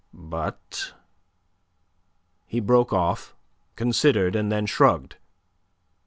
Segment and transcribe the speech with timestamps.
[0.15, 0.95] But..."
[2.47, 3.35] He broke off,
[3.75, 5.17] considered, and then shrugged.